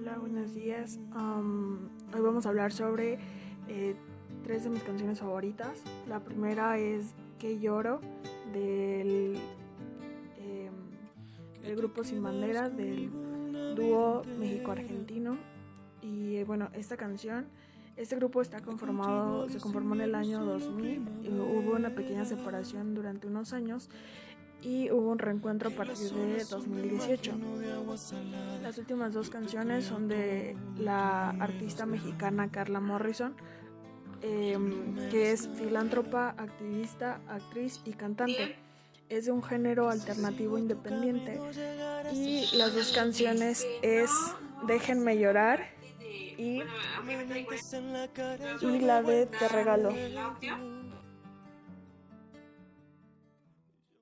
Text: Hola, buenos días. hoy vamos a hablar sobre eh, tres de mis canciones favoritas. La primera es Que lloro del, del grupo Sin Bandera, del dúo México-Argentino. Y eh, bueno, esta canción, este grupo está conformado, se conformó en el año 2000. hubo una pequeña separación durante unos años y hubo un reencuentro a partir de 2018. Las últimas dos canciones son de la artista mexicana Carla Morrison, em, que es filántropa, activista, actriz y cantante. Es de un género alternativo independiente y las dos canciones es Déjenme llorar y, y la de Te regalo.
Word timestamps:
Hola, 0.00 0.16
buenos 0.16 0.54
días. 0.54 0.98
hoy 1.14 2.20
vamos 2.22 2.46
a 2.46 2.48
hablar 2.48 2.72
sobre 2.72 3.18
eh, 3.68 3.94
tres 4.42 4.64
de 4.64 4.70
mis 4.70 4.82
canciones 4.82 5.20
favoritas. 5.20 5.82
La 6.08 6.20
primera 6.20 6.78
es 6.78 7.12
Que 7.38 7.58
lloro 7.58 8.00
del, 8.50 9.36
del 11.62 11.76
grupo 11.76 12.02
Sin 12.02 12.22
Bandera, 12.22 12.70
del 12.70 13.10
dúo 13.76 14.22
México-Argentino. 14.38 15.36
Y 16.00 16.36
eh, 16.36 16.44
bueno, 16.44 16.70
esta 16.72 16.96
canción, 16.96 17.44
este 17.98 18.16
grupo 18.16 18.40
está 18.40 18.62
conformado, 18.62 19.50
se 19.50 19.60
conformó 19.60 19.96
en 19.96 20.00
el 20.00 20.14
año 20.14 20.42
2000. 20.46 21.08
hubo 21.28 21.76
una 21.76 21.94
pequeña 21.94 22.24
separación 22.24 22.94
durante 22.94 23.26
unos 23.26 23.52
años 23.52 23.90
y 24.62 24.90
hubo 24.90 25.10
un 25.10 25.18
reencuentro 25.18 25.70
a 25.70 25.72
partir 25.72 26.10
de 26.12 26.44
2018. 26.44 27.32
Las 28.62 28.78
últimas 28.78 29.12
dos 29.12 29.30
canciones 29.30 29.84
son 29.84 30.08
de 30.08 30.56
la 30.78 31.30
artista 31.30 31.86
mexicana 31.86 32.50
Carla 32.50 32.80
Morrison, 32.80 33.34
em, 34.22 35.08
que 35.10 35.32
es 35.32 35.48
filántropa, 35.54 36.34
activista, 36.36 37.20
actriz 37.28 37.80
y 37.84 37.92
cantante. 37.92 38.56
Es 39.08 39.26
de 39.26 39.32
un 39.32 39.42
género 39.42 39.90
alternativo 39.90 40.56
independiente 40.56 41.40
y 42.12 42.46
las 42.56 42.74
dos 42.74 42.92
canciones 42.92 43.66
es 43.82 44.10
Déjenme 44.66 45.18
llorar 45.18 45.66
y, 46.36 46.62
y 48.60 48.78
la 48.80 49.02
de 49.02 49.26
Te 49.26 49.48
regalo. 49.48 49.90